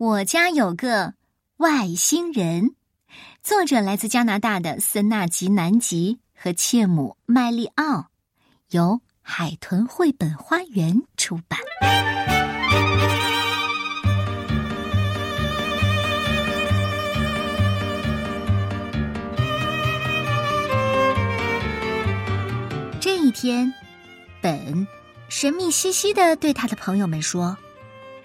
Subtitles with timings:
[0.00, 1.12] 我家有个
[1.58, 2.74] 外星人，
[3.42, 8.06] 作者来自加拿大的森纳吉南吉和切姆麦利奥，
[8.70, 11.60] 由海豚绘本花园出版。
[22.98, 23.70] 这一天，
[24.40, 24.86] 本
[25.28, 27.54] 神秘兮兮的对他的朋友们说。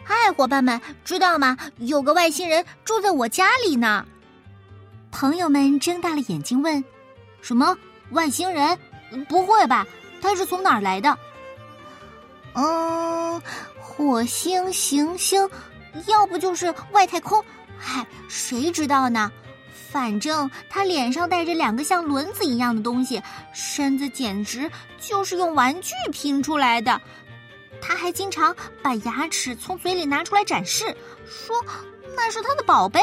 [0.08, 1.58] 嗨，伙伴们，知道吗？
[1.80, 4.05] 有个外星人住在我家里呢。
[5.12, 6.84] 朋友们睁大了眼睛问
[7.41, 7.76] ：“什么
[8.12, 8.77] 外星人？
[9.27, 9.84] 不会吧？
[10.22, 11.18] 他是从哪儿来的
[12.54, 13.41] ？”“嗯，
[13.82, 15.49] 火星、行星，
[16.05, 17.44] 要不就是外太空。
[17.80, 19.32] 嗨，谁知道呢？
[19.90, 23.20] 反正他脸上带着两个像轮子一样的东西，
[23.54, 27.02] 身子简直就是用玩具拼出来的。”
[27.88, 30.85] 他还经常把牙齿从嘴里拿出来展示，
[31.27, 31.63] 说
[32.16, 32.99] 那是他的宝贝；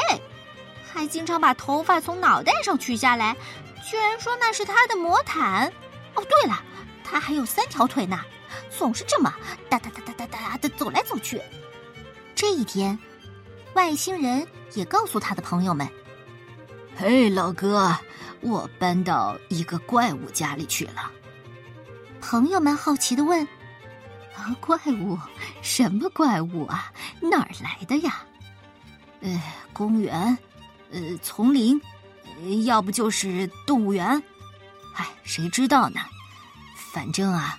[0.92, 3.37] 还经常把头发从脑袋上取下来，
[3.88, 5.73] 居然说那是他的魔毯。
[6.16, 6.60] 哦，对了，
[7.04, 8.20] 他还有三条腿呢，
[8.76, 9.32] 总是这么
[9.70, 11.40] 哒哒哒哒哒哒的走来走去。
[12.35, 12.98] 这一天，
[13.74, 15.88] 外星人也告诉他的朋友们
[16.98, 17.96] ：“嘿，老哥，
[18.40, 21.12] 我搬到一个怪物家里去了。”
[22.20, 23.46] 朋友们好奇的问。
[24.37, 25.19] 啊怪物？
[25.63, 26.93] 什么怪物啊？
[27.21, 28.23] 哪儿来的呀？
[29.21, 29.41] 呃，
[29.73, 30.37] 公园，
[30.91, 31.80] 呃，丛林，
[32.43, 34.23] 呃要不就是动物园。
[34.95, 36.01] 哎，谁知道呢？
[36.93, 37.57] 反正啊，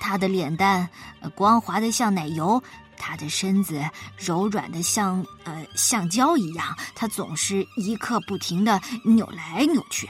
[0.00, 0.88] 他的脸蛋
[1.34, 2.62] 光滑的像奶油，
[2.96, 3.82] 他的身子
[4.16, 10.08] 柔软的像呃橡胶一样，他总是一刻不停的扭来扭去，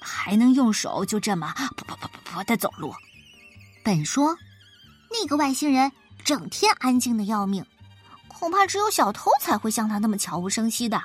[0.00, 2.94] 还能用手就这么噗噗噗噗噗的走路。
[3.82, 4.36] 本说。
[5.20, 5.92] 那个外星人
[6.24, 7.64] 整天安静的要命，
[8.26, 11.00] 恐怕只有小偷才会像他那么悄无声息的。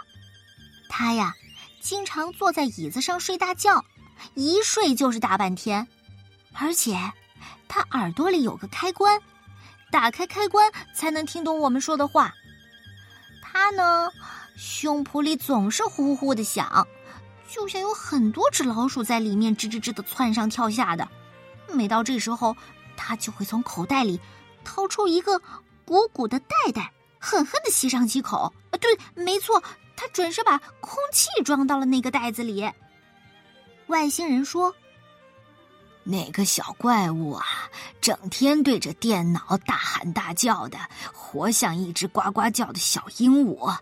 [0.90, 1.36] 他呀，
[1.80, 3.86] 经常坐在椅子上睡大觉，
[4.34, 5.88] 一睡就是大半天。
[6.54, 6.98] 而且，
[7.68, 9.22] 他耳朵里有个开关，
[9.92, 12.34] 打开开关才能听懂我们说的话。
[13.44, 14.10] 他呢，
[14.58, 16.88] 胸脯里总是呼呼的响，
[17.48, 21.08] 就像有很多只老鼠在里面吱吱吱的窜上跳下的。
[21.72, 22.58] 每到这时候。
[23.00, 24.20] 他就会从口袋里
[24.66, 25.42] 掏出一个
[25.86, 28.54] 鼓鼓的袋袋，狠狠的吸上几口。
[28.72, 29.64] 啊，对，没错，
[29.96, 32.70] 他准是把空气装到了那个袋子里。
[33.88, 34.76] 外星人说
[36.04, 37.46] ：“那个小怪物啊，
[38.02, 40.78] 整天对着电脑大喊大叫的，
[41.14, 43.76] 活像一只呱呱叫的小鹦鹉。”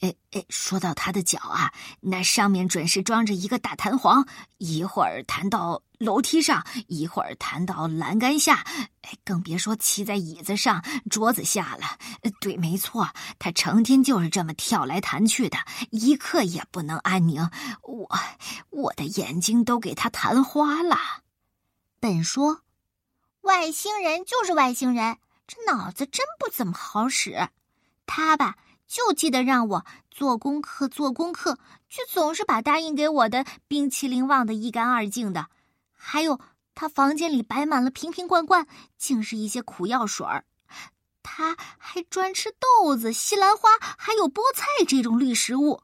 [0.00, 8.64] 哎哎，说到他的脚啊，那上面准是装着一个大弹簧，一会儿弹到楼梯上，一会儿弹到栏杆下，
[9.02, 11.98] 哎，更别说骑在椅子上、桌子下了。
[12.40, 15.58] 对，没错，他成天就是这么跳来弹去的，
[15.90, 17.50] 一刻也不能安宁。
[17.82, 18.08] 我
[18.70, 20.96] 我的眼睛都给他弹花了。
[22.00, 22.62] 本说，
[23.42, 27.50] 外星人就是外星人，这脑子真不怎么好使。
[28.06, 28.56] 他吧。
[28.90, 31.56] 就记得让我做功课，做功课，
[31.88, 35.46] 却总是把答应给我的冰淇淋忘得一干二净的。
[35.92, 36.40] 还有，
[36.74, 38.66] 他房间里摆满了瓶瓶罐罐，
[38.98, 40.44] 竟是一些苦药水儿。
[41.22, 45.82] 他还专吃豆子、西兰花，还有菠菜这种绿食物。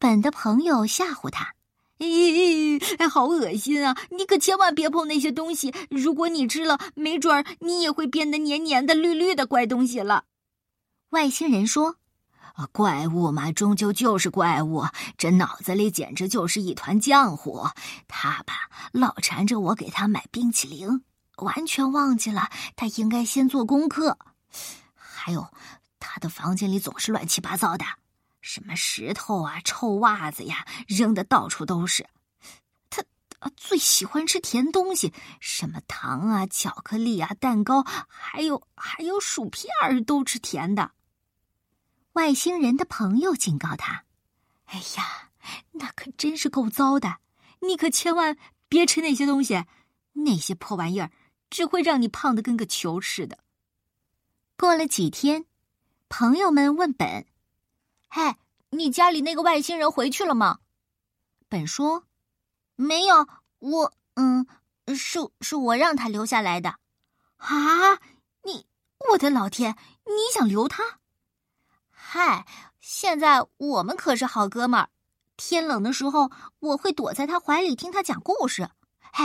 [0.00, 1.54] 本的朋友吓唬他
[1.98, 3.96] ：“咦，好恶心啊！
[4.10, 10.24] 你可千万别碰那些东西，如果你吃了，没准儿你也会变得黏黏的、绿绿的怪东西了。”
[11.14, 11.94] 外星人说
[12.54, 14.84] ：“啊，怪物嘛，终究就是怪物。
[15.16, 17.68] 这脑子里简直就是一团浆糊。
[18.08, 21.04] 他吧，老缠着我给他买冰淇淋，
[21.36, 24.18] 完全忘记了他应该先做功课。
[24.92, 25.48] 还有，
[26.00, 27.84] 他的房间里总是乱七八糟的，
[28.40, 32.08] 什么石头啊、臭袜子呀，扔的到处都是。
[32.90, 33.04] 他
[33.38, 40.90] 啊，最喜欢吃甜东西，什么糖啊、巧克力啊、蛋糕，还有还有薯片儿，都吃甜的。”
[42.14, 44.04] 外星人的朋友警告他
[44.66, 45.30] ：“哎呀，
[45.72, 47.18] 那可真是够糟的！
[47.60, 48.36] 你可千万
[48.68, 49.64] 别吃那些东西，
[50.12, 51.10] 那些破玩意儿
[51.50, 53.38] 只会让你胖的跟个球似的。”
[54.56, 55.44] 过了几天，
[56.08, 57.26] 朋友们问本
[58.08, 58.36] ：“嘿，
[58.70, 60.60] 你家里那个外星人回去了吗？”
[61.50, 62.04] 本说
[62.76, 63.26] ：“没有，
[63.58, 63.92] 我……
[64.14, 64.46] 嗯，
[64.86, 66.78] 是是我让他留下来的。”
[67.38, 67.98] 啊！
[68.44, 68.66] 你，
[69.10, 69.76] 我的老天，
[70.06, 71.00] 你想留他？
[72.16, 72.46] 嗨，
[72.78, 74.88] 现在我们可是好哥们儿。
[75.36, 76.30] 天冷的时候，
[76.60, 78.70] 我会躲在他怀里听他讲故事。
[79.12, 79.24] 嘿，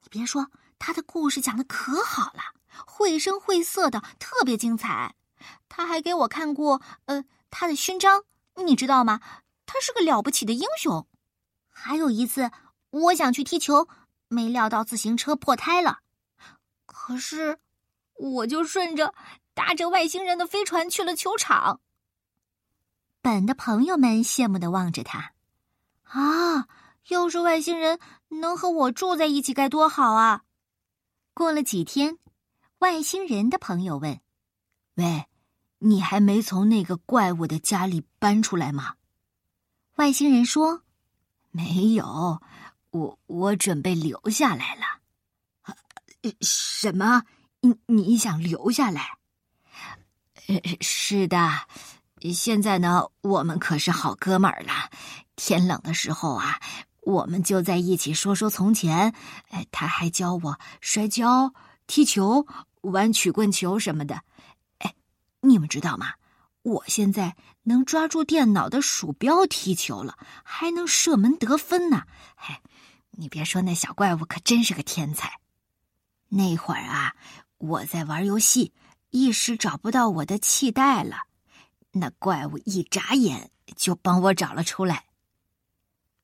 [0.00, 0.46] 你别说，
[0.78, 2.40] 他的故事讲的可好了，
[2.86, 5.14] 绘声绘色的，特别精彩。
[5.68, 8.24] 他还给我看过，呃，他的勋章，
[8.64, 9.20] 你知道吗？
[9.66, 11.06] 他是个了不起的英雄。
[11.68, 12.50] 还有一次，
[12.88, 13.88] 我想去踢球，
[14.28, 15.98] 没料到自行车破胎了，
[16.86, 17.58] 可是
[18.14, 19.12] 我就顺着
[19.52, 21.82] 搭着外星人的飞船去了球场。
[23.22, 25.32] 本的朋友们羡慕的望着他，
[26.02, 26.66] 啊，
[27.06, 30.42] 要是外星人能和我住在一起该多好啊！
[31.32, 32.18] 过了几天，
[32.78, 34.20] 外星人的朋友问
[34.96, 35.26] ：“喂，
[35.78, 38.96] 你还没从那个怪物的家里搬出来吗？”
[39.96, 40.82] 外星人说。
[41.54, 42.40] 没有，
[42.90, 44.82] 我我准备留下来了。
[46.40, 47.22] 什么？
[47.60, 49.18] 你你想留下来？
[50.80, 51.68] 是的，
[52.30, 54.90] 现在呢，我们可是好哥们儿了。
[55.34, 56.60] 天冷的时候啊，
[57.00, 59.14] 我们就在一起说说从前。
[59.70, 61.54] 他还教我摔跤、
[61.86, 62.46] 踢球、
[62.82, 64.20] 玩曲棍球什么的。
[64.78, 64.94] 哎，
[65.40, 66.12] 你们知道吗？
[66.62, 67.34] 我现在
[67.64, 72.04] 能抓住电脑的鼠标踢球了，还能射门得分呢！
[72.36, 72.54] 嘿，
[73.10, 75.40] 你别说，那小怪物可真是个天才。
[76.28, 77.16] 那会儿啊，
[77.58, 78.72] 我在玩游戏，
[79.10, 81.16] 一时找不到我的气袋了，
[81.92, 85.04] 那怪物一眨眼就帮我找了出来。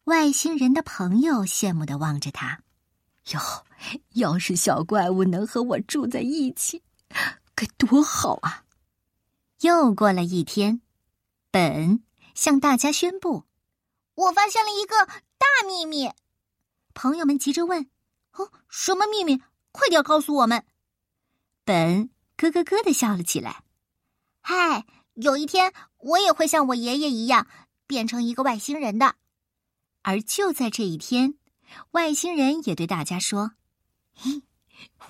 [0.05, 2.63] 外星人的朋友羡慕的望着他，
[3.33, 3.41] 哟，
[4.15, 6.83] 要是小怪物能和我住在一起，
[7.55, 8.65] 该多好啊！
[9.61, 10.81] 又过了一天，
[11.51, 12.03] 本
[12.35, 13.45] 向大家宣布
[14.15, 16.11] ：“我发现了一个大秘密。”
[16.95, 17.91] 朋友们急着问
[18.33, 19.43] ：“哦，什么秘密？
[19.73, 20.65] 快点告诉我们！”
[21.65, 23.63] 本咯咯咯的笑了起来
[24.41, 24.87] ：“嗨，
[25.21, 27.47] 有一天我也会像我爷爷一样
[27.87, 29.17] 变成一个外星人的。”
[30.03, 31.35] 而就在这一天，
[31.91, 33.53] 外星人也对大家说
[34.15, 34.43] ：“嘿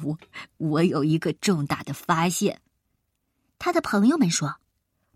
[0.01, 0.19] 我
[0.57, 2.63] 我有一个重大的发现。”
[3.59, 4.57] 他的朋友们说：“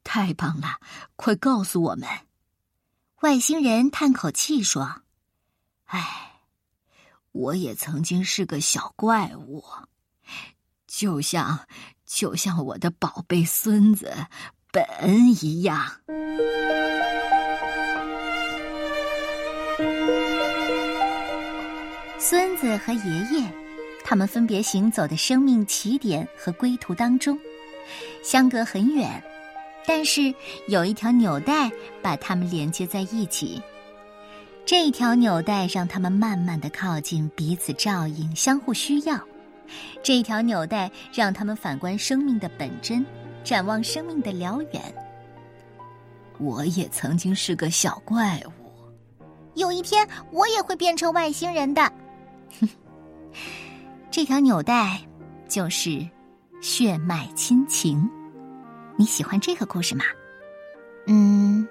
[0.05, 0.79] 太棒了，
[1.17, 2.09] 快告诉我们！”
[3.23, 5.03] 外星人叹口气说
[5.87, 6.43] ：“唉，
[7.33, 9.65] 我也曾经是个小怪物，
[10.87, 11.67] 就像
[12.05, 14.27] 就像我的宝贝孙子
[14.73, 14.83] 本
[15.43, 15.79] 一样。”
[22.19, 23.47] 孙子和爷爷，
[24.03, 27.39] 他们分别行走的生命起点和归途当中。
[28.23, 29.23] 相隔很远，
[29.87, 30.35] 但是
[30.69, 31.71] 有一条纽带
[32.01, 33.61] 把他们连接在一起。
[34.65, 39.21] 这一条纽带让他们慢慢的靠近，彼此照应，相互需要。
[40.03, 43.05] 这一条纽带让他们反观生命的本真，
[43.43, 44.83] 展望生命的辽远。
[46.39, 48.53] 我也曾经是个小怪物，
[49.55, 51.93] 有一天我也会变成外星人的。
[54.11, 55.01] 这条纽带
[55.49, 56.07] 就是。
[56.61, 58.09] 血脉亲情，
[58.95, 60.05] 你喜欢这个故事吗？
[61.09, 61.67] 嗯，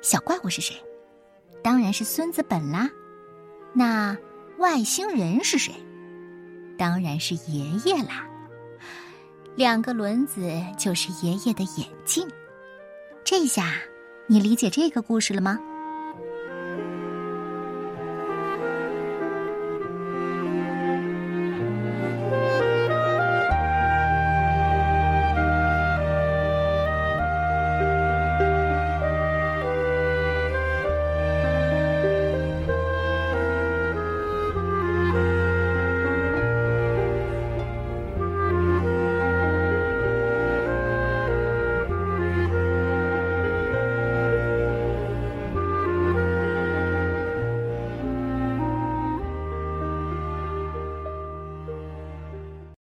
[0.00, 0.74] 小怪物是谁？
[1.62, 2.88] 当然是孙子本啦。
[3.74, 4.16] 那
[4.56, 5.74] 外星人是谁？
[6.78, 8.26] 当然是爷爷啦。
[9.56, 10.40] 两个轮子
[10.78, 12.28] 就是爷爷的眼镜。
[13.22, 13.74] 这下
[14.26, 15.58] 你理解这个故事了吗？